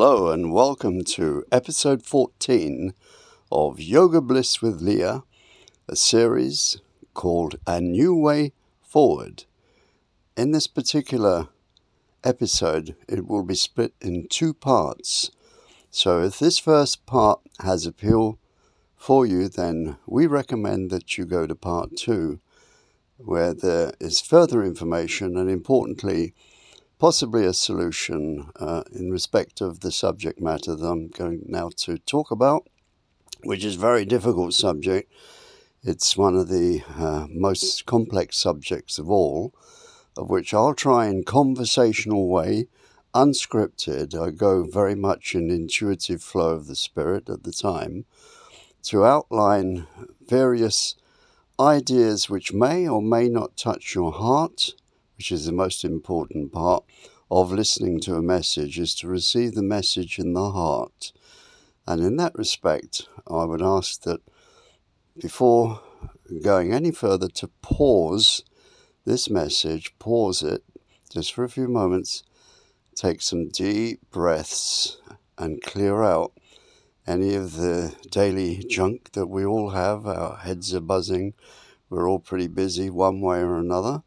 [0.00, 2.94] Hello, and welcome to episode 14
[3.50, 5.24] of Yoga Bliss with Leah,
[5.88, 6.80] a series
[7.14, 9.42] called A New Way Forward.
[10.36, 11.48] In this particular
[12.22, 15.32] episode, it will be split in two parts.
[15.90, 18.38] So, if this first part has appeal
[18.94, 22.38] for you, then we recommend that you go to part two,
[23.16, 26.34] where there is further information and, importantly,
[26.98, 31.98] possibly a solution uh, in respect of the subject matter that I'm going now to
[31.98, 32.68] talk about,
[33.44, 35.12] which is a very difficult subject.
[35.82, 39.54] It's one of the uh, most complex subjects of all,
[40.16, 42.66] of which I'll try in conversational way,
[43.14, 44.20] unscripted.
[44.20, 48.06] I go very much in intuitive flow of the spirit at the time
[48.84, 49.86] to outline
[50.26, 50.96] various
[51.60, 54.74] ideas which may or may not touch your heart
[55.18, 56.84] which is the most important part
[57.30, 61.12] of listening to a message, is to receive the message in the heart.
[61.86, 64.20] And in that respect, I would ask that
[65.20, 65.80] before
[66.42, 68.42] going any further, to pause
[69.04, 70.62] this message, pause it
[71.10, 72.22] just for a few moments,
[72.94, 74.98] take some deep breaths,
[75.36, 76.32] and clear out
[77.06, 80.06] any of the daily junk that we all have.
[80.06, 81.34] Our heads are buzzing,
[81.90, 84.02] we're all pretty busy one way or another.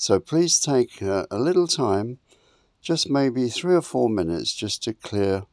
[0.00, 2.20] So please take a, a little time,
[2.80, 5.44] just maybe three or four minutes, just to clear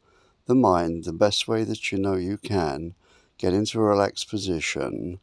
[0.46, 2.96] the mind the best way that you know you can.
[3.38, 5.20] Get into a relaxed position,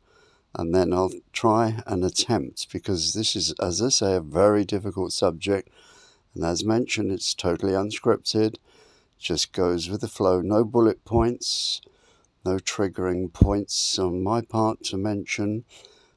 [0.55, 5.11] and then I'll try and attempt because this is, as I say, a very difficult
[5.15, 5.71] subject.
[6.35, 8.57] And as mentioned, it's totally unscripted,
[9.19, 11.81] just goes with the flow, no bullet points,
[12.45, 15.65] no triggering points on my part to mention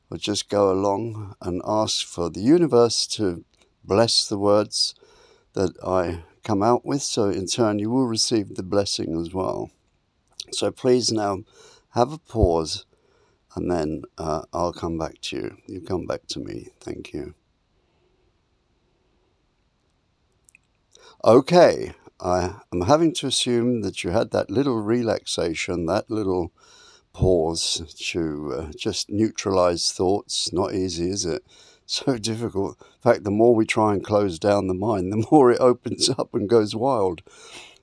[0.10, 3.44] or just go along and ask for the universe to
[3.84, 4.96] bless the words
[5.54, 7.02] that I come out with.
[7.02, 9.72] So, in turn, you will receive the blessing as well.
[10.52, 11.40] So, please now
[11.92, 12.86] have a pause
[13.58, 15.58] and then uh, I'll come back to you.
[15.66, 16.68] You come back to me.
[16.80, 17.34] Thank you.
[21.26, 26.52] Okay, I am having to assume that you had that little relaxation, that little
[27.18, 30.54] pause to uh, just neutralize thoughts.
[30.54, 31.44] Not easy, is it?
[31.90, 32.76] So difficult.
[32.82, 36.10] In fact, the more we try and close down the mind, the more it opens
[36.10, 37.22] up and goes wild.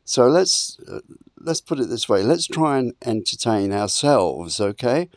[0.05, 1.00] So let's uh,
[1.41, 2.23] let's put it this way.
[2.23, 5.09] Let's try and entertain ourselves, okay?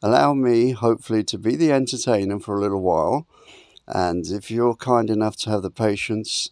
[0.00, 3.26] Allow me, hopefully, to be the entertainer for a little while.
[3.88, 6.48] And if you're kind enough to have the patience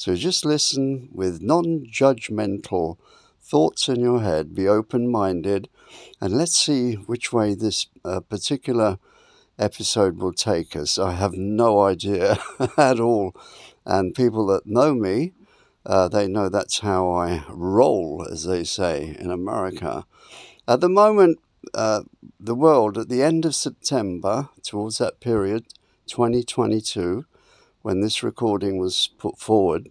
[0.00, 2.98] to just listen with non judgmental
[3.48, 5.68] thoughts in your head, be open minded,
[6.20, 8.98] and let's see which way this uh, particular
[9.58, 10.98] episode will take us.
[10.98, 12.38] I have no idea
[12.76, 13.34] at all.
[13.86, 15.32] And people that know me,
[15.86, 20.04] uh, they know that's how I roll, as they say in America.
[20.66, 21.38] At the moment,
[21.72, 22.02] uh,
[22.38, 25.64] the world, at the end of September, towards that period,
[26.06, 27.24] 2022,
[27.80, 29.88] when this recording was put forward,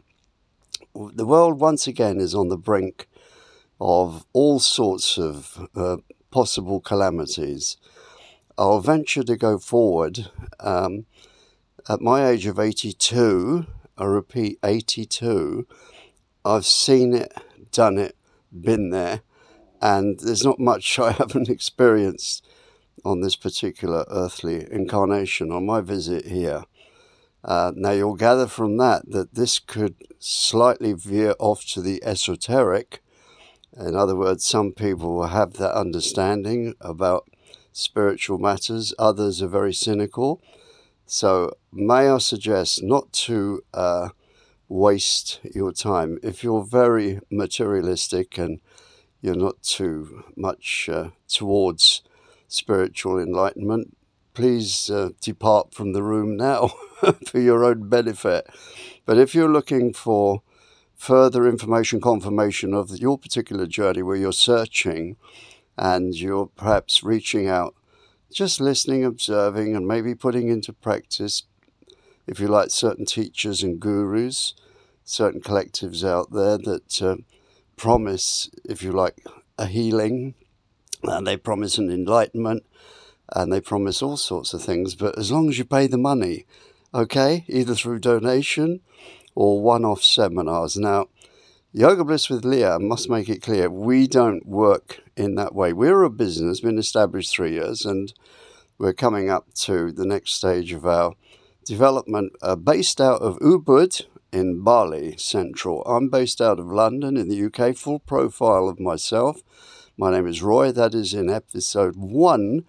[0.94, 3.08] the world once again is on the brink
[3.80, 5.98] of all sorts of uh,
[6.32, 7.78] possible calamities.
[8.58, 10.32] I'll venture to go forward.
[10.60, 11.06] Um,
[11.90, 13.66] at my age of 82,
[13.98, 15.68] I repeat 82,
[16.44, 17.34] I've seen it,
[17.72, 18.16] done it,
[18.52, 19.22] been there,
[19.82, 22.46] and there's not much I haven't experienced
[23.06, 26.64] on this particular earthly incarnation on my visit here.
[27.44, 33.02] Uh, now, you'll gather from that that this could slightly veer off to the esoteric
[33.80, 37.30] in other words, some people will have that understanding about
[37.72, 40.42] spiritual matters, others are very cynical.
[41.06, 44.10] So, may I suggest not to uh,
[44.68, 46.18] waste your time.
[46.24, 48.60] If you're very materialistic and
[49.22, 52.02] you're not too much uh, towards
[52.48, 53.96] spiritual enlightenment,
[54.34, 56.68] please uh, depart from the room now
[57.28, 58.48] for your own benefit.
[59.06, 60.42] But if you're looking for
[60.98, 65.16] further information confirmation of your particular journey where you're searching
[65.78, 67.76] and you're perhaps reaching out,
[68.34, 71.44] just listening, observing, and maybe putting into practice,
[72.26, 74.56] if you like, certain teachers and gurus,
[75.04, 77.16] certain collectives out there that uh,
[77.78, 79.24] promise, if you like,
[79.58, 80.34] a healing,
[81.04, 82.66] and they promise an enlightenment,
[83.34, 84.96] and they promise all sorts of things.
[84.96, 86.46] But as long as you pay the money,
[86.94, 88.82] okay, either through donation
[89.38, 90.76] or one off seminars.
[90.78, 91.10] Now,
[91.72, 95.74] Yoga Bliss with Leah must make it clear we don't work in that way.
[95.74, 98.12] We're a business, been established three years, and
[98.80, 101.14] we're coming up to the next stage of our
[101.64, 105.84] development uh, based out of Ubud in Bali Central.
[105.84, 107.78] I'm based out of London in the UK.
[107.78, 109.44] Full profile of myself.
[109.96, 110.72] My name is Roy.
[110.72, 112.66] That is in episode one,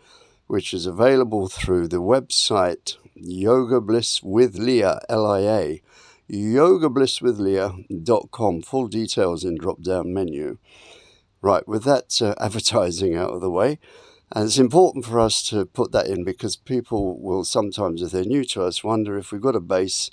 [0.49, 5.83] which is available through the website Yoga Bliss with Leah, L I A,
[6.31, 8.63] yogablisswithleah.com.
[8.63, 10.59] Full details in drop down menu.
[11.41, 13.79] Right, with that uh, advertising out of the way,
[14.33, 18.25] and it's important for us to put that in because people will sometimes, if they're
[18.25, 20.11] new to us, wonder if we've got a base,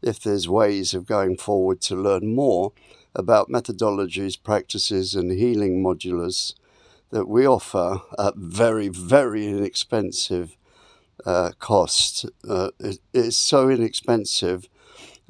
[0.00, 2.72] if there's ways of going forward to learn more
[3.14, 6.54] about methodologies, practices, and healing modulars
[7.10, 10.56] that we offer at very, very inexpensive
[11.26, 12.24] uh, cost.
[12.48, 14.68] Uh, it, it's so inexpensive,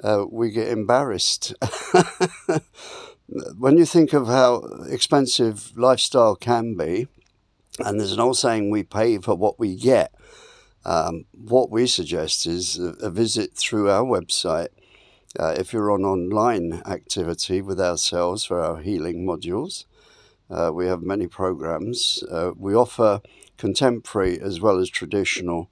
[0.02, 1.54] uh, we get embarrassed.
[3.56, 7.06] when you think of how expensive lifestyle can be,
[7.78, 10.14] and there's an old saying, we pay for what we get.
[10.84, 14.68] Um, what we suggest is a, a, visit through our website.
[15.38, 19.84] Uh, if you're on online activity with ourselves for our healing modules,
[20.50, 22.24] uh, we have many programs.
[22.30, 23.20] Uh, we offer
[23.58, 25.70] contemporary as well as traditional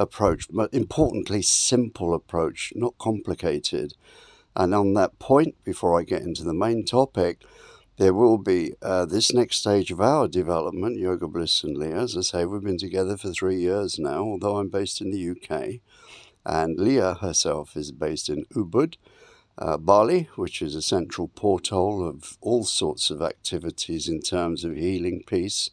[0.00, 3.94] approach, but importantly, simple approach, not complicated.
[4.56, 7.44] And on that point, before I get into the main topic,
[7.98, 12.00] there will be uh, this next stage of our development, Yoga Bliss and Leah.
[12.00, 15.30] As I say, we've been together for three years now, although I'm based in the
[15.30, 15.80] UK.
[16.46, 18.94] And Leah herself is based in Ubud,
[19.58, 24.74] uh, Bali, which is a central porthole of all sorts of activities in terms of
[24.74, 25.70] healing peace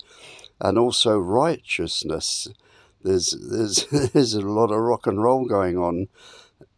[0.59, 2.49] and also righteousness.
[3.03, 6.07] There's, there's, there's a lot of rock and roll going on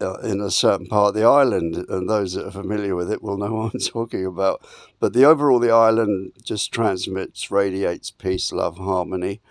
[0.02, 3.22] uh, in a certain part of the island, and those that are familiar with it
[3.22, 4.66] will know what I'm talking about.
[5.00, 9.42] But the overall, the island just transmits, radiates peace, love, harmony,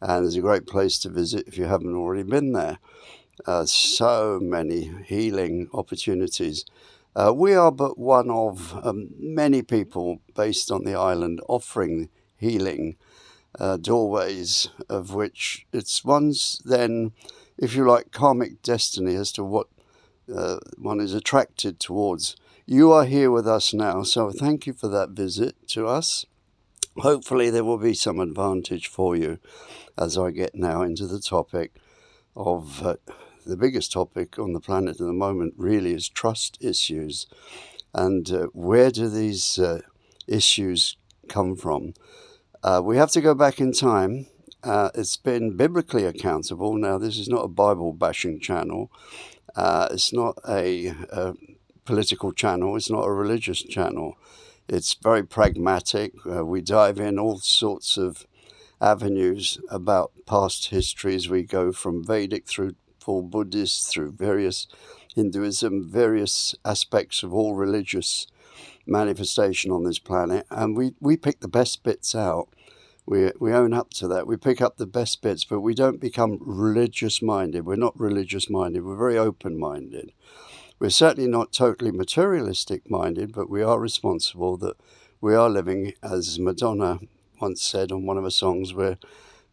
[0.00, 2.78] and it's a great place to visit if you haven't already been there.
[3.46, 6.64] Uh, so many healing opportunities.
[7.16, 12.96] Uh, we are but one of um, many people based on the island offering healing
[13.58, 17.12] uh, doorways, of which it's one's then,
[17.58, 19.68] if you like, karmic destiny as to what
[20.34, 22.36] uh, one is attracted towards.
[22.66, 26.24] You are here with us now, so thank you for that visit to us.
[26.98, 29.38] Hopefully, there will be some advantage for you
[29.98, 31.72] as I get now into the topic
[32.36, 32.96] of uh,
[33.46, 37.26] the biggest topic on the planet at the moment, really, is trust issues.
[37.92, 39.80] And uh, where do these uh,
[40.28, 40.96] issues
[41.28, 41.94] come from?
[42.62, 44.26] Uh, we have to go back in time.
[44.62, 46.74] Uh, it's been biblically accountable.
[46.74, 48.90] Now, this is not a Bible bashing channel.
[49.56, 51.34] Uh, it's not a, a,
[51.86, 52.76] political channel.
[52.76, 54.16] It's not a religious channel.
[54.68, 56.12] It's very pragmatic.
[56.30, 58.26] Uh, we dive in all sorts of
[58.80, 61.28] avenues about past histories.
[61.30, 64.66] We go from Vedic through full Buddhist, through various
[65.16, 68.26] Hinduism, various aspects of all religious
[68.86, 72.48] manifestation on this planet, and we, we pick the best bits out
[73.10, 74.28] we, we own up to that.
[74.28, 77.66] We pick up the best bits, but we don't become religious minded.
[77.66, 78.84] We're not religious minded.
[78.84, 80.12] We're very open minded.
[80.78, 84.76] We're certainly not totally materialistic minded, but we are responsible that
[85.20, 87.00] we are living, as Madonna
[87.40, 88.98] once said on one of her songs, we're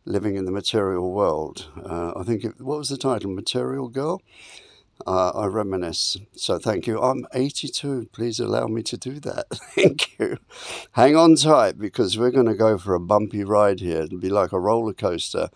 [0.05, 1.67] living in the material world.
[1.83, 3.31] Uh, I think, it, what was the title?
[3.31, 4.21] Material Girl?
[5.05, 6.17] Uh, I reminisce.
[6.35, 7.01] So thank you.
[7.01, 8.09] I'm 82.
[8.11, 9.45] Please allow me to do that.
[9.75, 10.37] thank you.
[10.93, 14.01] Hang on tight because we're going to go for a bumpy ride here.
[14.01, 15.49] It'll be like a roller coaster.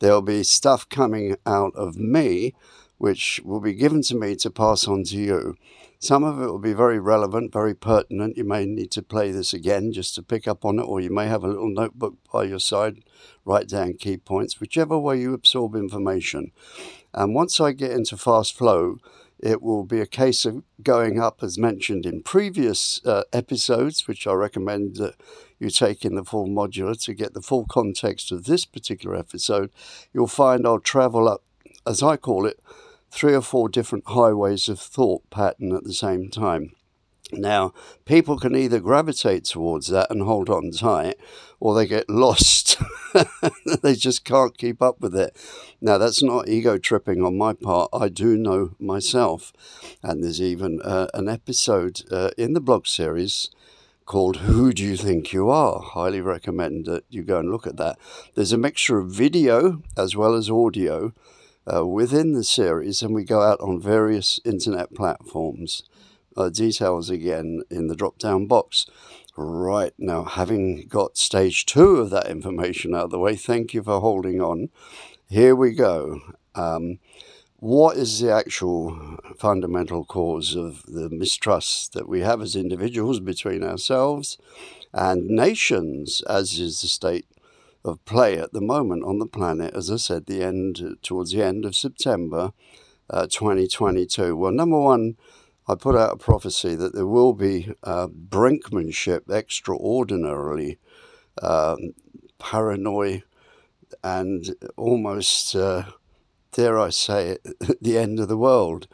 [0.00, 2.54] There'll be stuff coming out of me
[3.00, 5.56] which will be given to me to pass on to you.
[5.98, 8.36] Some of it will be very relevant, very pertinent.
[8.36, 11.08] You may need to play this again just to pick up on it, or you
[11.08, 13.02] may have a little notebook by your side,
[13.46, 16.52] write down key points, whichever way you absorb information.
[17.14, 18.98] And once I get into fast flow,
[19.38, 24.26] it will be a case of going up, as mentioned in previous uh, episodes, which
[24.26, 25.14] I recommend that
[25.58, 29.70] you take in the full modular to get the full context of this particular episode.
[30.12, 31.42] You'll find I'll travel up,
[31.86, 32.60] as I call it,
[33.10, 36.72] three or four different highways of thought pattern at the same time.
[37.32, 37.72] Now,
[38.04, 41.16] people can either gravitate towards that and hold on tight,
[41.58, 42.80] or they get lost.
[43.82, 45.36] they just can't keep up with it.
[45.80, 47.90] Now, that's not ego tripping on my part.
[47.92, 49.52] I do know myself.
[50.02, 53.50] And there's even uh, an episode uh, in the blog series
[54.06, 55.80] called Who Do You Think You Are?
[55.80, 57.96] Highly recommend that you go and look at that.
[58.34, 61.12] There's a mixture of video as well as audio
[61.72, 65.84] uh, within the series, and we go out on various internet platforms.
[66.36, 68.86] Uh, details again in the drop down box.
[69.36, 73.82] Right now, having got stage two of that information out of the way, thank you
[73.82, 74.68] for holding on.
[75.28, 76.20] Here we go.
[76.54, 76.98] Um,
[77.60, 83.62] what is the actual fundamental cause of the mistrust that we have as individuals between
[83.62, 84.38] ourselves
[84.94, 87.26] and nations, as is the state
[87.84, 91.42] of play at the moment on the planet, as I said, the end towards the
[91.42, 92.52] end of September
[93.08, 94.36] uh, 2022.
[94.36, 95.16] Well, number one,
[95.70, 100.78] I put out a prophecy that there will be uh, brinkmanship, extraordinarily
[101.40, 101.94] um,
[102.40, 103.22] paranoid,
[104.02, 105.84] and almost, uh,
[106.50, 108.88] dare I say it, the end of the world.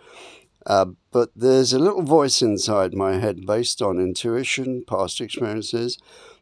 [0.66, 5.96] Uh, but there's a little voice inside my head based on intuition, past experiences,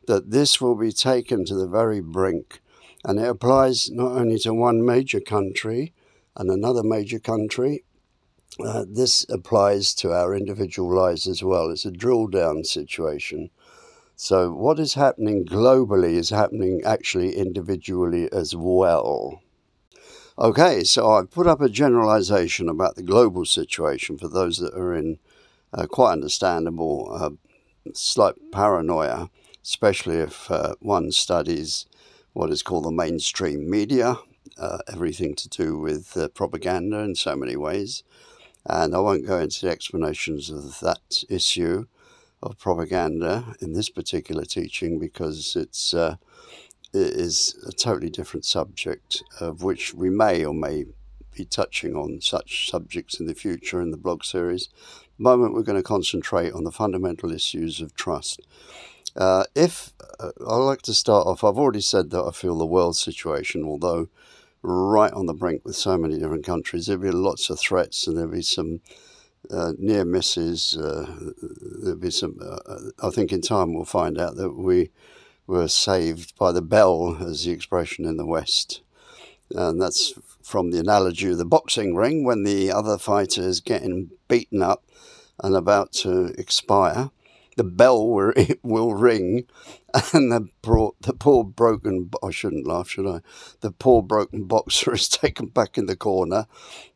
[0.08, 2.60] that this will be taken to the very brink.
[3.04, 5.92] And it applies not only to one major country
[6.34, 7.84] and another major country,
[8.60, 11.70] uh, this applies to our individual lives as well.
[11.70, 13.50] It's a drill down situation.
[14.16, 19.42] So, what is happening globally is happening actually individually as well.
[20.38, 24.94] Okay, so I've put up a generalization about the global situation for those that are
[24.94, 25.18] in
[25.72, 27.30] uh, quite understandable uh,
[27.92, 29.30] slight paranoia,
[29.64, 31.86] especially if uh, one studies
[32.32, 34.16] what is called the mainstream media,
[34.58, 38.02] uh, everything to do with propaganda in so many ways.
[38.66, 41.86] And I won't go into the explanations of that issue
[42.42, 46.16] of propaganda in this particular teaching because it's uh,
[46.94, 50.86] is a totally different subject, of which we may or may
[51.34, 54.68] be touching on such subjects in the future in the blog series.
[54.68, 58.40] At the moment, we're going to concentrate on the fundamental issues of trust.
[59.16, 62.66] Uh, if uh, I'd like to start off, I've already said that I feel the
[62.66, 64.08] world situation, although
[64.64, 68.16] right on the brink with so many different countries, there'll be lots of threats and
[68.16, 68.80] there'll be some
[69.50, 70.76] uh, near misses.
[70.76, 71.32] Uh,
[71.82, 72.38] there'll be some.
[72.42, 74.90] Uh, I think in time we'll find out that we
[75.46, 78.80] were saved by the bell, as the expression in the West.
[79.50, 84.10] And that's from the analogy of the boxing ring when the other fighter is getting
[84.28, 84.84] beaten up
[85.42, 87.10] and about to expire.
[87.56, 88.32] The bell will,
[88.62, 89.46] will ring,
[90.12, 93.20] and the, bro- the poor broken, I shouldn't laugh, should I?
[93.60, 96.46] The poor broken boxer is taken back in the corner,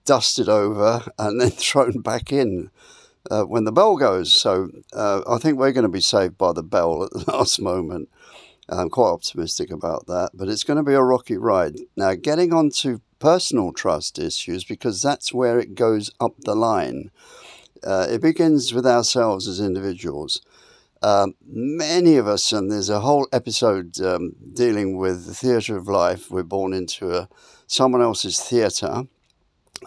[0.04, 2.70] dusted over, and then thrown back in.
[3.30, 4.32] Uh, when the bell goes.
[4.32, 7.60] So uh, I think we're going to be saved by the bell at the last
[7.60, 8.08] moment.
[8.70, 11.76] I'm quite optimistic about that, but it's going to be a rocky ride.
[11.96, 17.10] Now, getting on to personal trust issues, because that's where it goes up the line.
[17.82, 20.42] Uh, it begins with ourselves as individuals.
[21.02, 25.88] Um, many of us, and there's a whole episode um, dealing with the theatre of
[25.88, 26.30] life.
[26.30, 27.28] We're born into a,
[27.66, 29.04] someone else's theatre,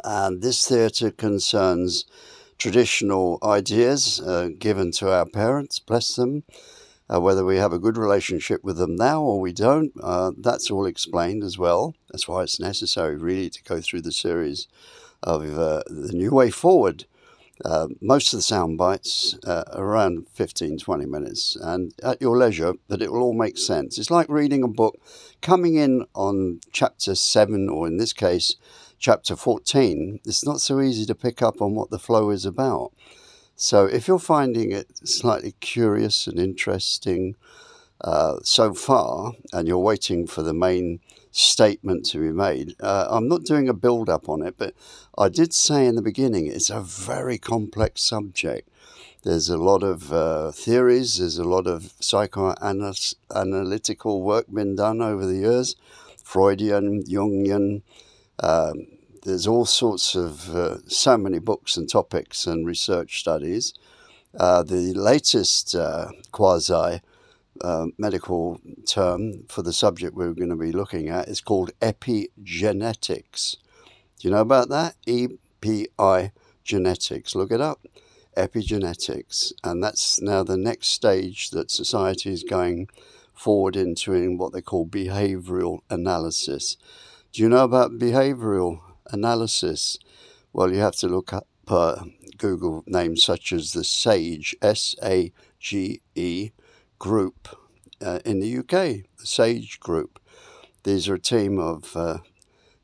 [0.03, 2.05] and this theatre concerns
[2.61, 6.43] traditional ideas uh, given to our parents, bless them,
[7.11, 10.69] uh, whether we have a good relationship with them now or we don't, uh, that's
[10.69, 11.95] all explained as well.
[12.11, 14.67] That's why it's necessary, really, to go through the series
[15.23, 17.05] of uh, the new way forward.
[17.63, 22.73] Uh, most of the sound bites uh, around 15 20 minutes and at your leisure
[22.87, 23.99] but it will all make sense.
[23.99, 24.99] It's like reading a book.
[25.41, 28.55] Coming in on chapter 7 or in this case
[28.97, 32.91] chapter 14 it's not so easy to pick up on what the flow is about.
[33.55, 37.35] So if you're finding it slightly curious and interesting
[38.03, 40.99] uh, so far, and you're waiting for the main
[41.31, 44.73] statement to be made, uh, I'm not doing a build up on it, but
[45.17, 48.67] I did say in the beginning it's a very complex subject.
[49.23, 55.25] There's a lot of uh, theories, there's a lot of psychoanalytical work been done over
[55.25, 55.75] the years,
[56.23, 57.83] Freudian, Jungian.
[58.39, 58.87] Um,
[59.23, 63.75] there's all sorts of uh, so many books and topics and research studies.
[64.37, 67.01] Uh, the latest uh, quasi
[67.63, 73.57] uh, medical term for the subject we're going to be looking at is called epigenetics.
[74.19, 74.95] Do you know about that?
[75.05, 75.27] E
[75.61, 76.31] P I
[76.63, 77.35] genetics.
[77.35, 77.85] Look it up.
[78.37, 79.51] Epigenetics.
[79.63, 82.87] And that's now the next stage that society is going
[83.33, 86.77] forward into in what they call behavioral analysis.
[87.31, 88.79] Do you know about behavioral
[89.11, 89.97] analysis?
[90.53, 92.03] Well, you have to look up uh,
[92.37, 96.51] Google names such as the SAGE, S A G E,
[97.01, 97.57] group
[97.99, 98.69] uh, in the UK,
[99.17, 100.19] the SAGE group.
[100.83, 102.19] These are a team of uh,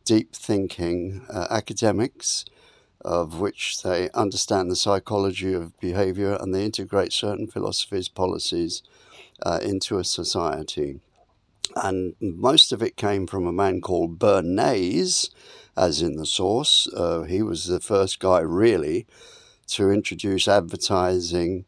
[0.05, 2.43] deep thinking uh, academics
[3.01, 8.81] of which they understand the psychology of behavior and they integrate certain philosophies, policies
[9.45, 10.99] uh, into a society.
[11.75, 15.29] And most of it came from a man called Bernays,
[15.75, 16.87] as in the source.
[16.91, 19.05] Uh, he was the first guy, really,
[19.67, 21.65] to introduce advertising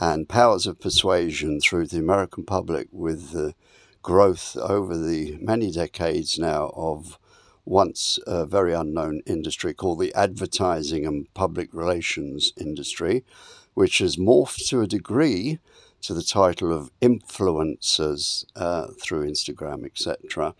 [0.00, 3.54] and powers of persuasion through the American public with the
[4.00, 7.18] growth over the many decades now of
[7.64, 13.24] once a very unknown industry called the advertising and public relations industry,
[13.74, 15.58] which has morphed to a degree
[16.00, 20.54] to the title of influencers uh, through Instagram, etc.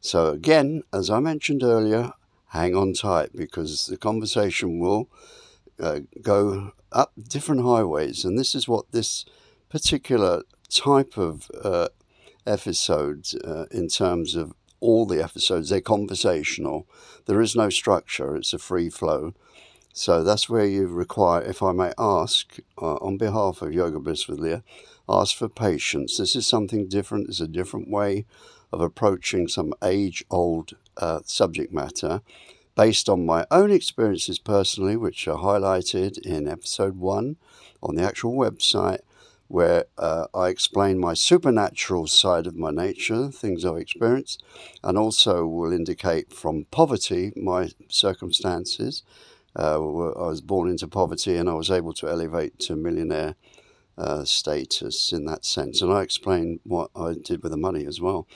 [0.00, 2.12] So, again, as I mentioned earlier,
[2.48, 5.08] hang on tight because the conversation will
[5.80, 8.24] uh, go up different highways.
[8.24, 9.24] And this is what this
[9.68, 11.88] particular type of uh,
[12.46, 16.86] episode, uh, in terms of all the episodes, they're conversational.
[17.26, 19.34] There is no structure, it's a free flow.
[19.92, 24.28] So that's where you require, if I may ask, uh, on behalf of Yoga Bliss
[24.28, 24.62] with Leah,
[25.08, 26.16] ask for patience.
[26.16, 28.24] This is something different, it's a different way
[28.72, 32.20] of approaching some age old uh, subject matter
[32.78, 37.34] based on my own experiences personally, which are highlighted in episode one
[37.82, 39.00] on the actual website,
[39.48, 44.44] where uh, I explain my supernatural side of my nature, things I've experienced,
[44.84, 49.02] and also will indicate from poverty my circumstances.
[49.58, 53.34] Uh, I was born into poverty and I was able to elevate to millionaire
[53.96, 55.82] uh, status in that sense.
[55.82, 58.28] And I explain what I did with the money as well.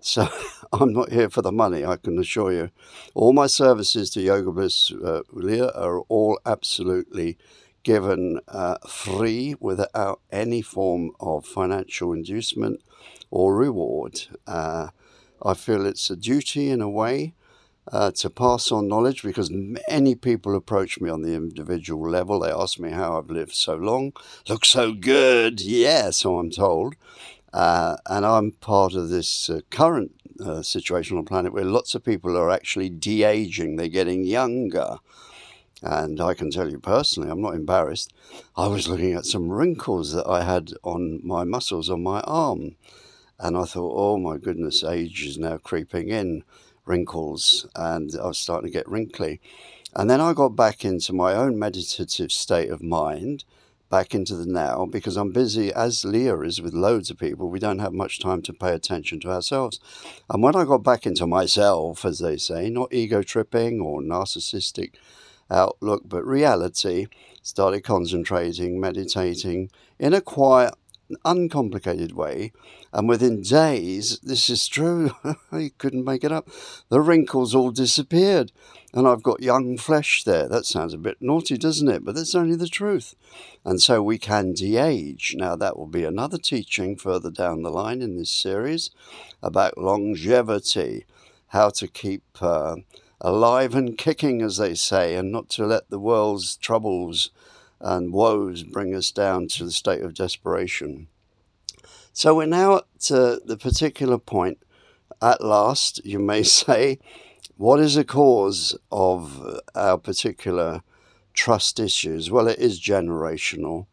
[0.00, 0.28] So
[0.72, 2.70] I'm not here for the money, I can assure you.
[3.14, 7.36] All my services to Yoga Bliss uh, Leah are all absolutely
[7.82, 12.80] given uh, free without any form of financial inducement
[13.30, 14.26] or reward.
[14.46, 14.88] Uh,
[15.42, 17.34] I feel it's a duty in a way
[17.90, 22.40] uh, to pass on knowledge because many people approach me on the individual level.
[22.40, 24.12] They ask me how I've lived so long,
[24.48, 25.60] look so good.
[25.60, 26.94] Yeah, so I'm told.
[27.52, 30.12] Uh, and I'm part of this uh, current
[30.44, 34.24] uh, situation on the planet where lots of people are actually de aging, they're getting
[34.24, 34.98] younger.
[35.82, 38.12] And I can tell you personally, I'm not embarrassed.
[38.56, 42.76] I was looking at some wrinkles that I had on my muscles on my arm.
[43.38, 46.44] And I thought, oh my goodness, age is now creeping in,
[46.84, 47.66] wrinkles.
[47.74, 49.40] And I was starting to get wrinkly.
[49.96, 53.44] And then I got back into my own meditative state of mind,
[53.90, 57.50] back into the now, because I'm busy, as Leah is, with loads of people.
[57.50, 59.80] We don't have much time to pay attention to ourselves.
[60.30, 64.92] And when I got back into myself, as they say, not ego tripping or narcissistic
[65.50, 67.08] outlook, but reality,
[67.42, 70.74] started concentrating, meditating in a quiet,
[71.24, 72.52] uncomplicated way.
[72.92, 75.12] And within days, this is true,
[75.52, 76.48] I couldn't make it up,
[76.88, 78.52] the wrinkles all disappeared.
[78.92, 80.48] And I've got young flesh there.
[80.48, 82.04] That sounds a bit naughty, doesn't it?
[82.04, 83.14] But that's only the truth.
[83.64, 85.36] And so we can de age.
[85.38, 88.90] Now, that will be another teaching further down the line in this series
[89.42, 91.04] about longevity,
[91.48, 92.24] how to keep.
[92.40, 92.76] Uh,
[93.20, 97.30] alive and kicking, as they say, and not to let the world's troubles
[97.80, 101.08] and woes bring us down to the state of desperation.
[102.12, 104.58] So we're now at the particular point,
[105.22, 106.98] at last, you may say,
[107.56, 110.82] what is the cause of our particular
[111.34, 112.30] trust issues?
[112.30, 113.86] Well, it is generational.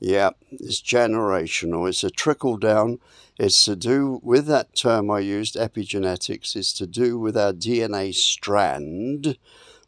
[0.00, 1.88] Yeah, it's generational.
[1.88, 2.98] It's a trickle down.
[3.38, 6.56] It's to do with that term I used, epigenetics.
[6.56, 9.36] It's to do with our DNA strand,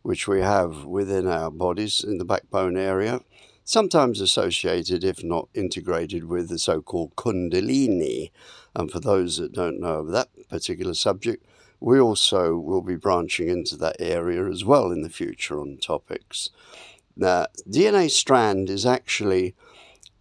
[0.06, 3.20] which we have within our bodies in the backbone area,
[3.64, 8.30] sometimes associated, if not integrated, with the so called Kundalini.
[8.76, 11.44] And for those that don't know of that particular subject,
[11.80, 16.50] we also will be branching into that area as well in the future on topics.
[17.16, 19.56] Now, DNA strand is actually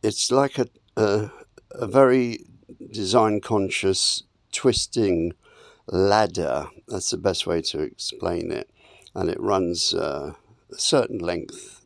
[0.02, 0.68] it's like a,
[0.98, 1.30] a,
[1.70, 2.40] a very
[2.92, 5.34] design conscious twisting
[5.86, 6.70] ladder.
[6.88, 8.72] That's the best way to explain it.
[9.16, 10.34] And it runs uh,
[10.72, 11.86] a certain length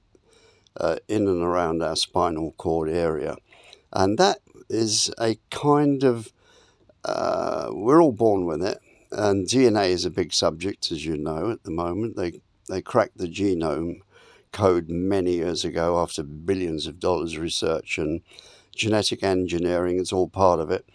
[0.80, 3.38] uh, in and around our spinal cord area.
[3.94, 4.40] And that
[4.70, 6.32] is a kind of,
[7.06, 8.80] uh, we're all born with it.
[9.12, 12.16] And DNA is a big subject, as you know, at the moment.
[12.16, 14.02] They, they cracked the genome
[14.52, 18.22] code many years ago after billions of dollars research and
[18.76, 20.88] genetic engineering It's all part of it.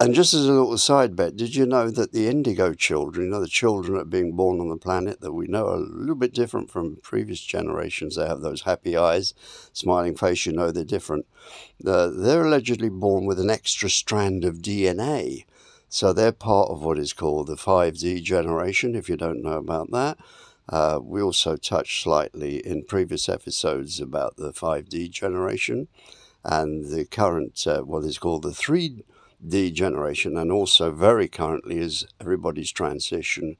[0.00, 3.30] And just as a little side bet, did you know that the indigo children, you
[3.32, 5.78] know, the children that are being born on the planet that we know are a
[5.78, 8.16] little bit different from previous generations?
[8.16, 9.34] They have those happy eyes,
[9.72, 11.26] smiling face, you know they're different.
[11.86, 15.44] Uh, they're allegedly born with an extra strand of DNA.
[15.88, 19.92] So they're part of what is called the 5D generation, if you don't know about
[19.92, 20.18] that.
[20.68, 25.86] Uh, we also touched slightly in previous episodes about the 5D generation
[26.42, 29.04] and the current, uh, what is called the 3D
[29.48, 33.56] generation, and also very currently is everybody's transition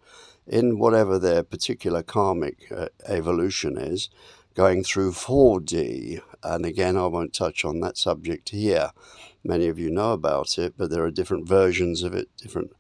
[0.47, 4.11] in whatever their particular karmic uh, evolution is,
[4.55, 6.21] going through 4D.
[6.43, 8.91] And again, I won't touch on that subject here.
[9.43, 12.73] Many of you know about it, but there are different versions of it, different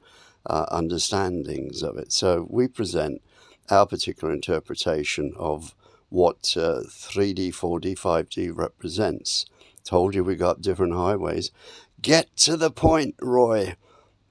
[0.46, 2.12] uh, understandings of it.
[2.12, 3.22] So we present
[3.70, 5.74] our particular interpretation of
[6.11, 9.46] what uh, 3D, 4D, 5D represents.
[9.85, 11.50] Told you we got different highways.
[12.04, 13.76] Get to the point, Roy.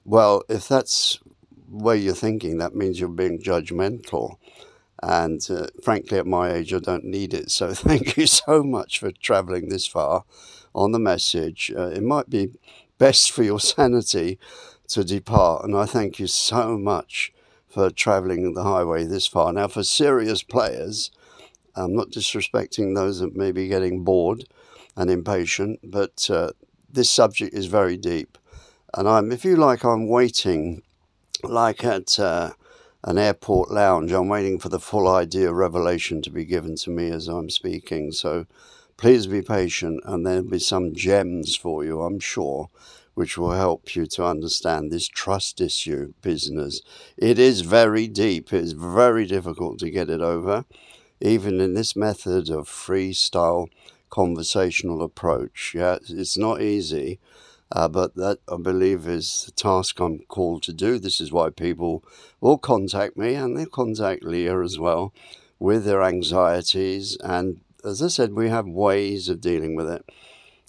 [0.04, 1.18] Well, if that's
[1.68, 4.36] where you're thinking, that means you're being judgmental.
[5.02, 7.50] And uh, frankly, at my age, I don't need it.
[7.50, 10.24] So thank you so much for traveling this far
[10.74, 11.72] on the message.
[11.76, 12.50] Uh, it might be
[12.98, 14.38] best for your sanity
[14.88, 15.64] to depart.
[15.64, 17.32] And I thank you so much
[17.68, 19.52] for traveling the highway this far.
[19.52, 21.10] Now, for serious players,
[21.76, 24.44] I'm not disrespecting those that may be getting bored
[24.96, 26.50] and impatient, but uh,
[26.94, 28.38] this subject is very deep.
[28.92, 30.82] And I'm, if you like, I'm waiting
[31.42, 32.52] like at uh,
[33.02, 34.12] an airport lounge.
[34.12, 38.12] I'm waiting for the full idea revelation to be given to me as I'm speaking.
[38.12, 38.46] So
[38.96, 42.70] please be patient, and there'll be some gems for you, I'm sure,
[43.14, 46.80] which will help you to understand this trust issue business.
[47.16, 50.64] It is very deep, it's very difficult to get it over,
[51.20, 53.66] even in this method of freestyle
[54.14, 55.72] conversational approach.
[55.74, 57.18] Yeah, it's not easy.
[57.72, 61.00] Uh, but that I believe is the task I'm called to do.
[61.00, 62.04] This is why people
[62.40, 65.12] will contact me and they contact Leah as well
[65.58, 67.16] with their anxieties.
[67.24, 70.04] And as I said, we have ways of dealing with it.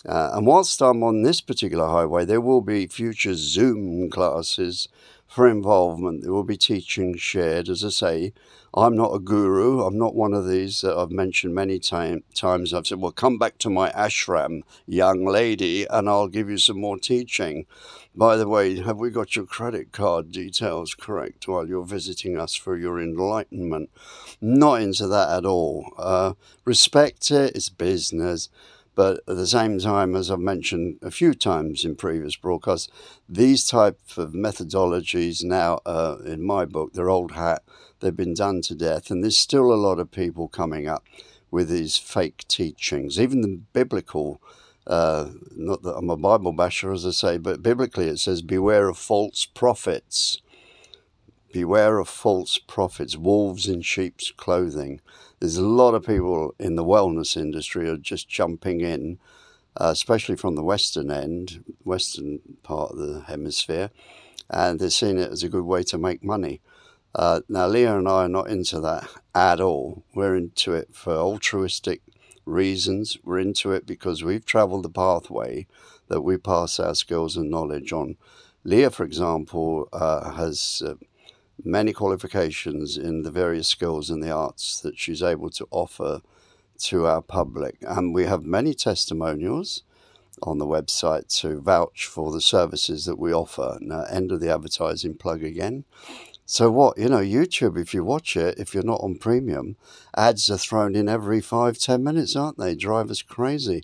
[0.03, 4.87] Uh, and whilst I'm on this particular highway, there will be future Zoom classes
[5.35, 6.21] for involvement.
[6.21, 7.67] There will be teaching shared.
[7.67, 8.33] As I say,
[8.73, 9.81] I'm not a guru.
[9.81, 12.73] I'm not one of these that I've mentioned many time, times.
[12.73, 16.79] I've said, well, come back to my ashram, young lady, and I'll give you some
[16.79, 17.65] more teaching.
[18.15, 22.55] By the way, have we got your credit card details correct while you're visiting us
[22.55, 23.89] for your enlightenment?
[24.39, 25.91] Not into that at all.
[25.97, 28.47] Uh, respect it, it's business.
[28.95, 32.89] But at the same time, as I've mentioned a few times in previous broadcasts,
[33.27, 37.63] these type of methodologies now, uh, in my book, they're old hat.
[37.99, 41.05] They've been done to death, and there's still a lot of people coming up
[41.51, 44.41] with these fake teachings, even the biblical.
[44.87, 48.87] Uh, not that I'm a Bible basher, as I say, but biblically it says, "Beware
[48.87, 50.41] of false prophets."
[51.55, 54.99] Beware of false prophets, wolves in sheep's clothing
[55.39, 59.19] there's a lot of people in the wellness industry are just jumping in,
[59.79, 63.91] uh, especially from the western end, western part of the hemisphere,
[64.49, 66.61] and they're seeing it as a good way to make money.
[67.13, 70.03] Uh, now, Leah and I are not into that at all.
[70.13, 72.01] We're into it for altruistic
[72.45, 73.17] reasons.
[73.23, 75.67] We're into it because we've traveled the pathway
[76.07, 78.17] that we pass our skills and knowledge on.
[78.63, 80.95] Leah, for example, uh, has uh,
[81.63, 86.21] many qualifications in the various skills and the arts that she's able to offer
[86.77, 87.77] to our public.
[87.81, 89.83] And we have many testimonials
[90.43, 93.77] on the website to vouch for the services that we offer.
[93.81, 95.85] Now, end of the advertising plug again.
[96.47, 99.77] So, what, you know, YouTube, if you watch it, if you're not on premium,
[100.15, 102.75] ads are thrown in every five, ten minutes, aren't they?
[102.75, 103.83] Drive us crazy.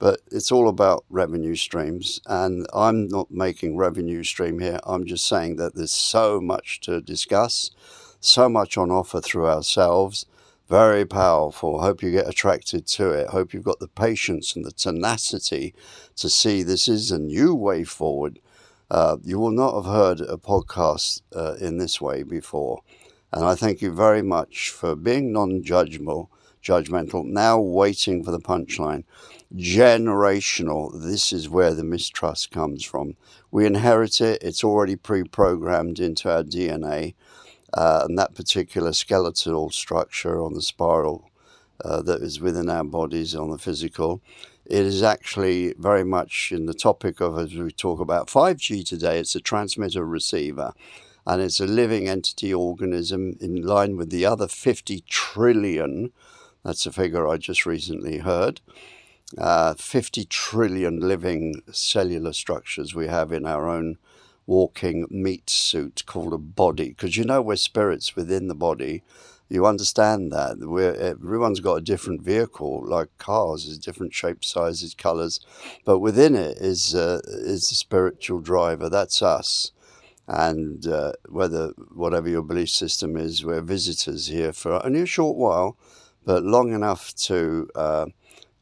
[0.00, 2.20] But it's all about revenue streams.
[2.26, 4.80] And I'm not making revenue stream here.
[4.84, 7.70] I'm just saying that there's so much to discuss,
[8.18, 10.26] so much on offer through ourselves.
[10.68, 11.82] Very powerful.
[11.82, 13.28] Hope you get attracted to it.
[13.28, 15.74] Hope you've got the patience and the tenacity
[16.16, 18.40] to see this is a new way forward.
[18.90, 22.82] Uh, you will not have heard a podcast uh, in this way before.
[23.32, 26.28] And I thank you very much for being non judgmental,
[26.62, 29.04] judgmental, now waiting for the punchline
[29.54, 30.90] generational.
[31.02, 33.16] This is where the mistrust comes from.
[33.50, 37.14] We inherit it, it's already pre programmed into our DNA.
[37.72, 41.30] Uh, and that particular skeletal structure on the spiral
[41.84, 44.20] uh, that is within our bodies on the physical,
[44.66, 49.18] it is actually very much in the topic of, as we talk about 5G today,
[49.18, 50.72] it's a transmitter receiver.
[51.26, 56.12] And it's a living entity organism in line with the other 50 trillion.
[56.64, 58.60] That's a figure I just recently heard
[59.38, 63.98] uh, 50 trillion living cellular structures we have in our own
[64.46, 66.90] walking meat suit called a body.
[66.90, 69.02] Because you know we're spirits within the body.
[69.48, 70.58] You understand that.
[70.58, 75.40] We're, everyone's got a different vehicle, like cars, is different shapes, sizes, colors.
[75.84, 78.88] But within it is, uh, is the spiritual driver.
[78.88, 79.72] That's us.
[80.28, 85.36] And uh, whether, whatever your belief system is, we're visitors here for only a short
[85.36, 85.76] while,
[86.30, 88.06] but long enough to uh,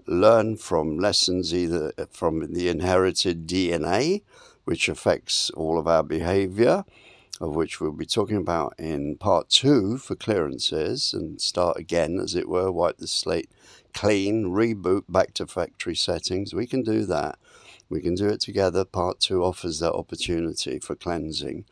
[0.07, 4.23] learn from lessons either from the inherited DNA,
[4.65, 6.87] which affects all of our behavior,
[7.43, 12.35] of which we'll be talking about in part two for clearances and start again, as
[12.35, 13.51] it were, wipe the slate
[13.93, 16.55] clean, reboot back to factory settings.
[16.55, 17.39] We can do that.
[17.91, 18.87] We can do it together.
[18.87, 21.67] Part two offers that opportunity for cleansing.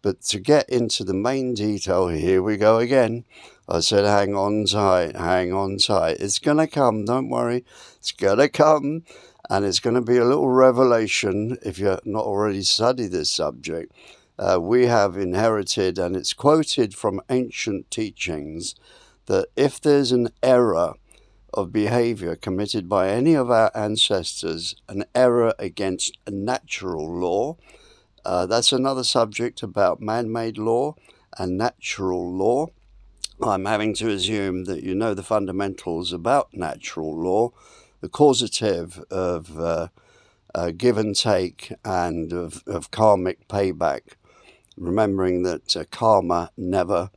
[0.00, 3.24] But to get into the main detail, here we go again.
[3.68, 6.18] I said, hang on tight, hang on tight.
[6.20, 7.64] It's going to come, don't worry.
[7.98, 9.02] It's going to come.
[9.48, 13.92] And it's going to be a little revelation if you're not already studied this subject.
[14.38, 18.74] Uh, we have inherited, and it's quoted from ancient teachings,
[19.26, 20.94] that if there's an error
[21.54, 27.56] of behavior committed by any of our ancestors, an error against natural law,
[28.24, 30.94] uh, that's another subject about man made law
[31.38, 32.66] and natural law.
[33.42, 37.52] I'm having to assume that you know the fundamentals about natural law,
[38.00, 39.88] the causative of uh,
[40.54, 44.14] uh, give and take and of, of karmic payback,
[44.76, 47.10] remembering that uh, karma never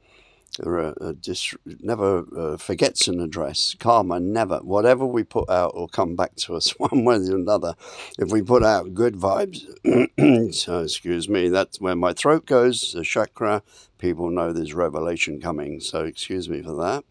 [1.21, 3.75] dis- never uh, forgets an address.
[3.79, 4.59] Karma never.
[4.59, 7.75] Whatever we put out will come back to us one way or another.
[8.19, 9.65] If we put out good vibes,
[10.55, 13.63] so excuse me, that's where my throat goes, the chakra.
[13.99, 15.79] People know there's revelation coming.
[15.81, 17.03] So excuse me for that.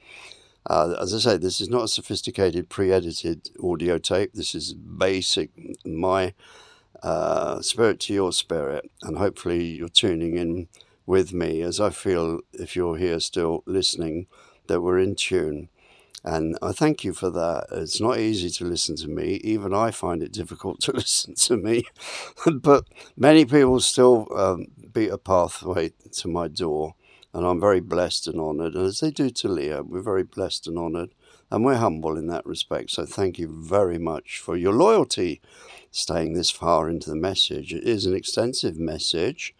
[0.66, 4.32] Uh, as I say, this is not a sophisticated pre-edited audio tape.
[4.34, 5.50] This is basic,
[5.86, 6.34] my
[7.02, 10.68] uh, spirit to your spirit, and hopefully you're tuning in
[11.08, 14.26] with me as I feel, if you're here still listening,
[14.66, 15.70] that we're in tune.
[16.22, 17.68] And I thank you for that.
[17.72, 19.40] It's not easy to listen to me.
[19.42, 21.84] Even I find it difficult to listen to me.
[22.52, 22.84] but
[23.16, 26.94] many people still um, beat a pathway to my door.
[27.32, 28.74] And I'm very blessed and honored.
[28.74, 31.14] And as they do to Leah, we're very blessed and honored.
[31.50, 32.90] And we're humble in that respect.
[32.90, 35.40] So thank you very much for your loyalty
[35.90, 37.72] staying this far into the message.
[37.72, 39.54] It is an extensive message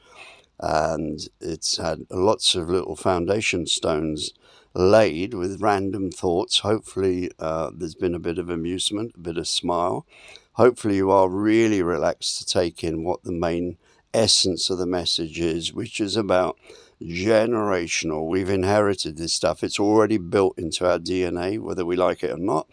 [0.61, 4.33] and it's had lots of little foundation stones
[4.75, 6.61] laid with random thoughts.
[6.61, 10.07] Hopefully, uh, there's been a bit of amusement, a bit of smile.
[10.53, 13.77] Hopefully, you are really relaxed to take in what the main
[14.13, 16.59] essence of the message is, which is about
[17.01, 18.27] generational.
[18.27, 22.39] We've inherited this stuff, it's already built into our DNA, whether we like it or
[22.39, 22.67] not.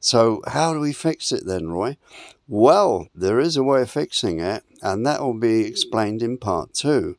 [0.00, 1.96] So, how do we fix it then, Roy?
[2.48, 6.74] Well, there is a way of fixing it, and that will be explained in part
[6.74, 7.16] two.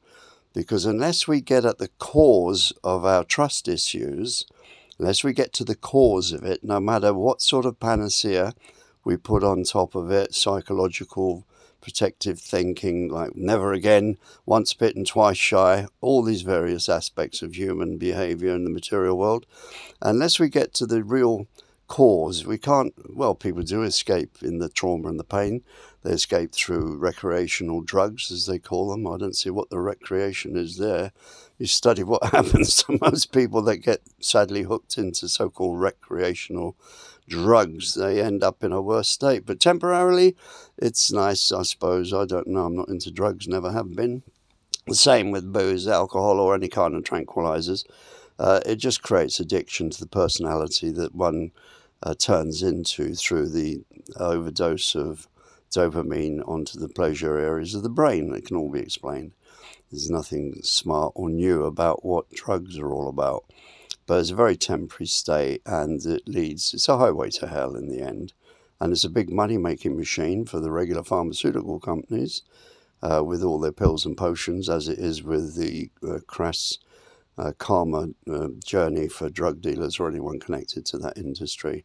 [0.54, 4.46] Because unless we get at the cause of our trust issues,
[5.00, 8.54] unless we get to the cause of it, no matter what sort of panacea
[9.04, 11.46] we put on top of it, psychological
[11.82, 17.98] protective thinking, like never again, once bitten, twice shy, all these various aspects of human
[17.98, 19.46] behavior in the material world,
[20.02, 21.46] unless we get to the real
[21.94, 25.62] cause, we can't, well, people do escape in the trauma and the pain,
[26.02, 29.06] they escape through recreational drugs, as they call them.
[29.06, 31.12] I don't see what the recreation is there.
[31.60, 36.76] You study what happens to most people that get sadly hooked into so called recreational
[37.30, 37.94] drugs.
[37.94, 39.46] They end up in a worse state.
[39.46, 40.36] But temporarily,
[40.80, 42.12] it's nice, I suppose.
[42.12, 42.66] I don't know.
[42.66, 44.24] I'm not into drugs, never have been.
[44.88, 47.86] The same with booze, alcohol, or any kind of tranquilizers.
[48.40, 51.52] Uh, it just creates addiction to the personality that one
[52.04, 53.84] uh, turns into through the
[54.18, 55.28] overdose of
[55.72, 58.34] dopamine onto the pleasure areas of the brain.
[58.36, 59.32] It can all be explained.
[59.90, 63.46] There's nothing smart or new about what drugs are all about.
[64.06, 67.88] But it's a very temporary state and it leads, it's a highway to hell in
[67.88, 68.34] the end.
[68.82, 72.42] And it's a big money making machine for the regular pharmaceutical companies
[73.02, 76.80] uh, with all their pills and potions, as it is with the uh, crass
[77.58, 81.84] karma uh, journey for drug dealers or anyone connected to that industry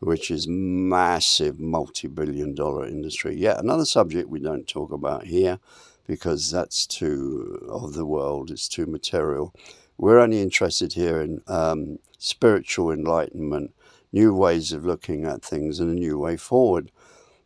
[0.00, 3.36] which is massive multi-billion dollar industry.
[3.36, 5.60] Yet another subject we don't talk about here
[6.06, 9.54] because that's too of the world, it's too material.
[9.98, 13.74] We're only interested here in um, spiritual enlightenment,
[14.12, 16.90] new ways of looking at things, and a new way forward.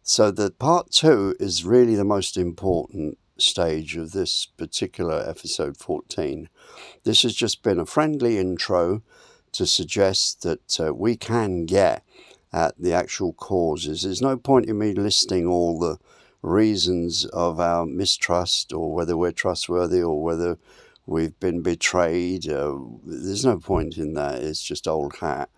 [0.05, 6.49] So, the part two is really the most important stage of this particular episode 14.
[7.05, 9.03] This has just been a friendly intro
[9.53, 12.05] to suggest that uh, we can get
[12.53, 14.03] at the actual causes.
[14.03, 15.99] There's no point in me listing all the
[16.43, 20.59] reasons of our mistrust or whether we're trustworthy or whether
[21.07, 22.49] we've been betrayed.
[22.49, 24.43] Uh, there's no point in that.
[24.43, 25.49] It's just old hat.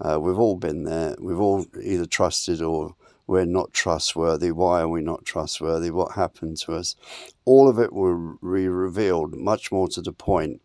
[0.00, 1.16] Uh, we've all been there.
[1.18, 2.94] We've all either trusted or
[3.26, 4.50] we're not trustworthy.
[4.50, 5.90] Why are we not trustworthy?
[5.90, 6.96] What happened to us?
[7.44, 10.60] All of it will be revealed, much more to the point,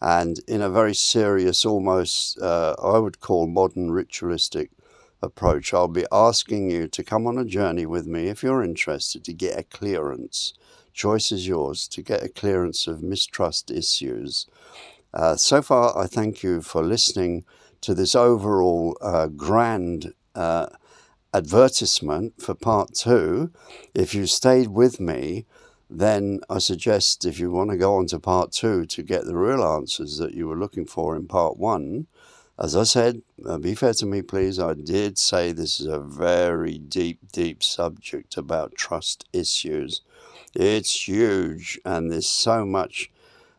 [0.00, 4.70] and in a very serious, almost uh, I would call modern ritualistic
[5.22, 9.24] approach, I'll be asking you to come on a journey with me if you're interested
[9.24, 10.54] to get a clearance.
[10.92, 14.46] Choice is yours to get a clearance of mistrust issues.
[15.12, 17.44] Uh, so far, I thank you for listening
[17.82, 20.66] to this overall uh, grand uh,
[21.36, 23.50] advertisement for part two.
[23.94, 25.44] If you stayed with me,
[25.90, 29.36] then I suggest if you want to go on to part two to get the
[29.36, 32.06] real answers that you were looking for in part one,
[32.58, 34.58] as I said, uh, be fair to me, please.
[34.58, 40.00] I did say this is a very deep, deep subject about trust issues.
[40.54, 43.10] It's huge, and there's so much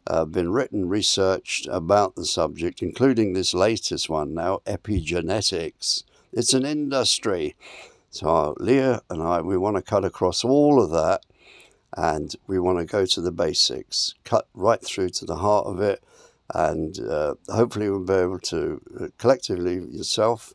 [0.08, 6.04] uh, been written, researched about the subject, including this latest one now, epigenetics.
[6.34, 7.56] It's an industry.
[8.10, 11.22] So Leah and I, we want to cut across all of that
[11.96, 15.80] and we want to go to the basics, cut right through to the heart of
[15.80, 16.04] it,
[16.54, 20.54] and uh, hopefully we'll be able to uh, collectively yourself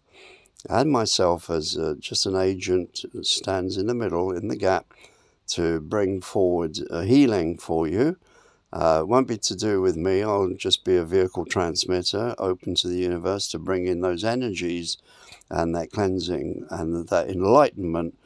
[0.68, 4.92] and myself as uh, just an agent stands in the middle in the gap
[5.48, 8.16] to bring forward a healing for you.
[8.72, 10.22] Uh, won't be to do with me.
[10.22, 14.96] I'll just be a vehicle transmitter open to the universe to bring in those energies
[15.52, 18.18] and that cleansing and that enlightenment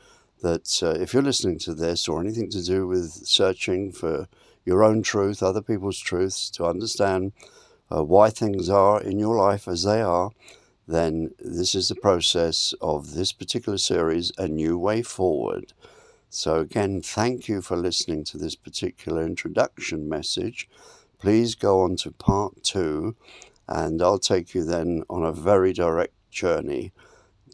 [0.42, 4.28] that uh, if you're listening to this or anything to do with searching for
[4.64, 7.32] your own truth, other people's truths, to understand
[7.90, 10.30] uh, why things are in your life as they are,
[10.86, 15.72] then this is the process of this particular series, A New Way Forward.
[16.30, 20.68] So, again, thank you for listening to this particular introduction message.
[21.18, 23.16] Please go on to part two,
[23.66, 26.92] and I'll take you then on a very direct journey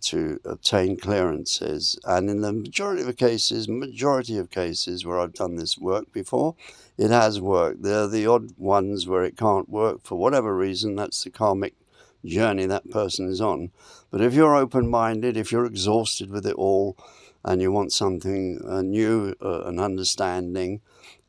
[0.03, 1.99] to obtain clearances.
[2.05, 6.55] And in the majority of cases, majority of cases where I've done this work before,
[6.99, 7.83] it has worked.
[7.83, 10.97] There are the odd ones where it can't work for whatever reason.
[10.97, 11.75] That's the karmic
[12.25, 13.71] journey that person is on.
[14.11, 16.97] But if you're open minded, if you're exhausted with it all,
[17.45, 20.81] and you want something uh, new, uh, an understanding,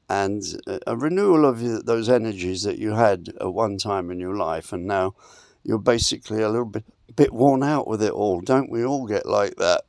[0.09, 0.43] and
[0.85, 4.85] a renewal of those energies that you had at one time in your life, and
[4.85, 5.15] now
[5.63, 6.83] you're basically a little bit
[7.15, 8.41] bit worn out with it all.
[8.41, 9.83] Don't we all get like that?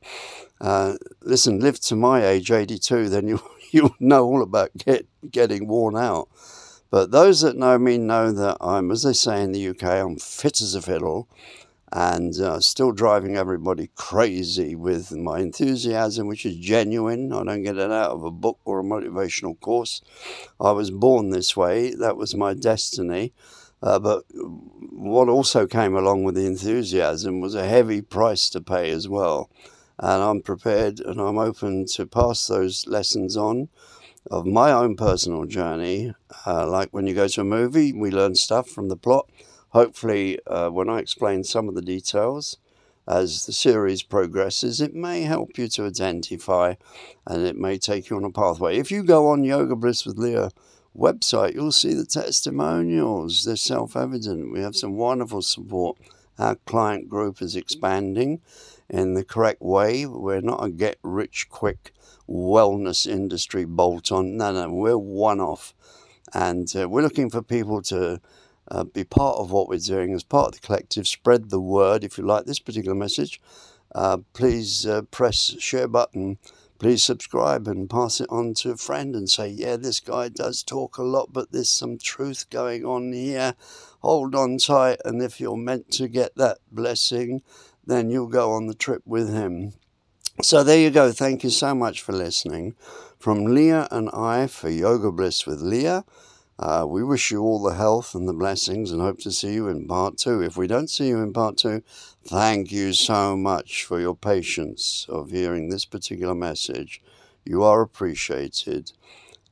[0.61, 5.67] Uh, listen, live to my age, 82, then you you know all about get, getting
[5.67, 6.29] worn out.
[6.89, 10.17] But those that know me know that I'm, as they say in the UK, I'm
[10.17, 11.27] fit as a fiddle
[11.91, 17.31] and uh, still driving everybody crazy with my enthusiasm, which is genuine.
[17.31, 20.01] I don't get it out of a book or a motivational course.
[20.59, 23.33] I was born this way, that was my destiny.
[23.81, 28.89] Uh, but what also came along with the enthusiasm was a heavy price to pay
[28.89, 29.49] as well.
[29.99, 33.69] And I'm prepared and I'm open to pass those lessons on
[34.31, 36.13] of my own personal journey.
[36.45, 39.29] Uh, like when you go to a movie, we learn stuff from the plot.
[39.69, 42.57] Hopefully, uh, when I explain some of the details
[43.07, 46.75] as the series progresses, it may help you to identify
[47.27, 48.77] and it may take you on a pathway.
[48.77, 50.49] If you go on Yoga Bliss with Leah
[50.95, 53.43] website, you'll see the testimonials.
[53.45, 54.51] They're self evident.
[54.51, 55.97] We have some wonderful support.
[56.37, 58.41] Our client group is expanding
[58.89, 60.05] in the correct way.
[60.05, 61.93] We're not a get rich quick
[62.27, 64.37] wellness industry bolt on.
[64.37, 65.73] No, no, we're one off.
[66.33, 68.19] And uh, we're looking for people to
[68.69, 71.07] uh, be part of what we're doing as part of the collective.
[71.07, 72.03] Spread the word.
[72.03, 73.39] If you like this particular message,
[73.93, 76.37] uh, please uh, press share button
[76.79, 80.63] please subscribe and pass it on to a friend and say, yeah, this guy does
[80.63, 83.55] talk a lot, but there's some truth going on here.
[84.01, 87.41] Hold on tight, and if you're meant to get that blessing,
[87.85, 89.73] then you'll go on the trip with him.
[90.41, 91.11] So there you go.
[91.11, 92.75] Thank you so much for listening.
[93.17, 96.03] From Leah and I for Yoga Bliss with Leah.
[96.57, 99.67] Uh, we wish you all the health and the blessings and hope to see you
[99.67, 100.41] in part two.
[100.41, 101.83] If we don't see you in part two,
[102.23, 107.01] thank you so much for your patience of hearing this particular message.
[107.43, 108.93] You are appreciated.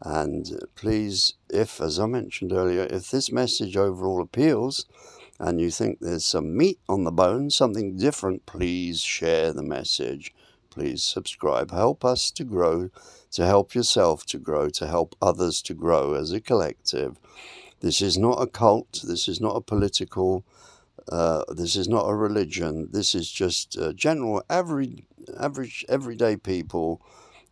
[0.02, 4.86] And please, if, as I mentioned earlier, if this message overall appeals
[5.40, 10.34] and you think there's some meat on the bone, something different, please share the message.
[10.74, 11.72] Please subscribe.
[11.72, 12.90] Help us to grow
[13.34, 17.18] to help yourself to grow, to help others to grow as a collective.
[17.82, 20.46] This is not a cult, this is not a political,
[21.12, 25.04] uh, this is not a religion, this is just uh, general, average,
[25.38, 27.02] average, everyday people,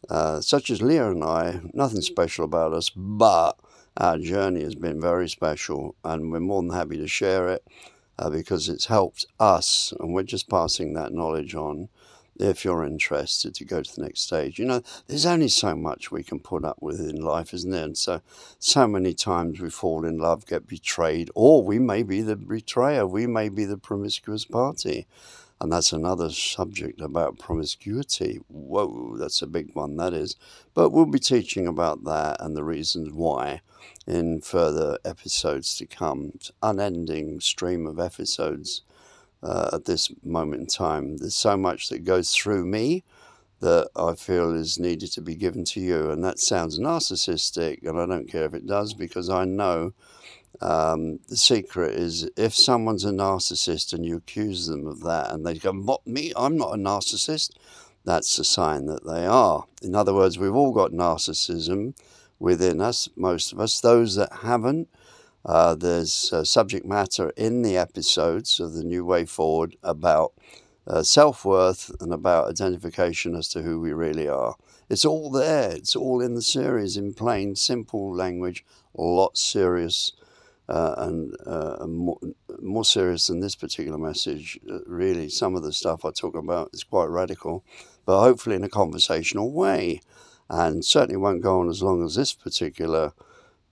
[0.10, 3.60] uh, such as Leah and I, nothing special about us, but
[3.98, 7.66] our journey has been very special and we're more than happy to share it
[8.20, 11.90] uh, because it's helped us and we're just passing that knowledge on
[12.40, 14.58] if you're interested to go to the next stage.
[14.58, 17.84] You know, there's only so much we can put up with in life, isn't there?
[17.84, 18.22] And so,
[18.60, 23.06] so many times we fall in love, get betrayed, or we may be the betrayer,
[23.06, 25.08] we may be the promiscuous party.
[25.60, 28.40] And that's another subject about promiscuity.
[28.48, 30.36] Whoa, that's a big one, that is.
[30.74, 33.62] But we'll be teaching about that and the reasons why
[34.08, 36.32] in further episodes to come.
[36.34, 38.82] It's unending stream of episodes
[39.44, 41.18] uh, at this moment in time.
[41.18, 43.04] There's so much that goes through me
[43.62, 46.10] that I feel is needed to be given to you.
[46.10, 49.94] And that sounds narcissistic, and I don't care if it does because I know
[50.62, 55.46] um, the secret is if someone's a narcissist and you accuse them of that and
[55.46, 56.34] they go, What, me?
[56.36, 57.52] I'm not a narcissist.
[58.04, 59.66] That's a sign that they are.
[59.82, 61.96] In other words, we've all got narcissism
[62.40, 63.80] within us, most of us.
[63.80, 64.90] Those that haven't,
[65.46, 70.34] uh, there's uh, subject matter in the episodes of the New Way Forward about
[70.88, 74.56] uh, self worth and about identification as to who we really are.
[74.90, 78.66] It's all there, it's all in the series in plain, simple language,
[78.96, 80.14] a lot serious.
[80.70, 82.18] Uh, and uh, more,
[82.62, 84.58] more, serious than this particular message.
[84.86, 87.66] Really, some of the stuff I talk about is quite radical,
[88.06, 90.00] but hopefully in a conversational way,
[90.50, 93.12] and certainly won't go on as long as this particular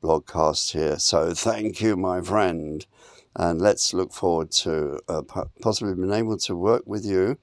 [0.01, 0.99] broadcast here.
[0.99, 2.85] So, thank you, my friend
[3.35, 5.21] and let's look forward to uh,
[5.61, 7.37] possibly being able to work with you.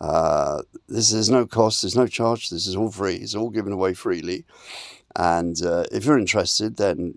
[0.00, 3.72] Uh, this is no cost, there's no charge, this is all free, it's all given
[3.72, 4.44] away freely.
[5.16, 7.14] And uh, if you're interested, then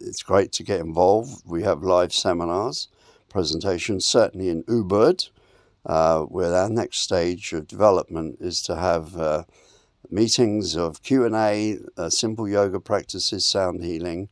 [0.00, 1.42] it's great to get involved.
[1.44, 2.88] We have live seminars,
[3.28, 5.30] presentations, certainly in Ubud,
[5.86, 9.44] uh, where our next stage of development is to have uh,
[10.08, 14.28] meetings of Q&A, uh, simple yoga practices, sound healing,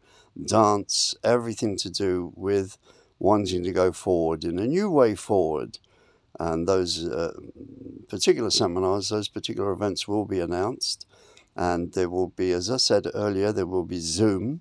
[0.46, 2.78] dance, everything to do with
[3.18, 5.78] wanting to go forward in a new way forward.
[6.38, 7.32] And those uh,
[8.08, 11.06] particular seminars, those particular events will be announced.
[11.56, 14.60] And there will be, as I said earlier, there will be Zoom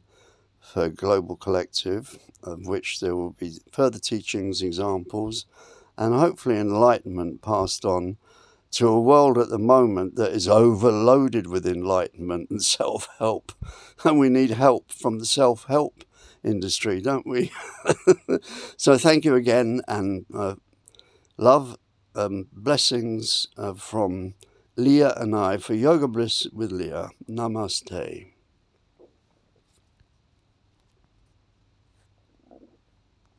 [0.59, 5.45] for Global Collective, of which there will be further teachings, examples,
[5.97, 8.17] and hopefully enlightenment passed on
[8.71, 13.51] to a world at the moment that is overloaded with enlightenment and self help.
[14.03, 16.03] And we need help from the self help
[16.43, 17.51] industry, don't we?
[18.77, 20.55] so thank you again, and uh,
[21.37, 21.77] love,
[22.15, 24.33] um, blessings uh, from
[24.75, 27.09] Leah and I for Yoga Bliss with Leah.
[27.29, 28.36] Namaste.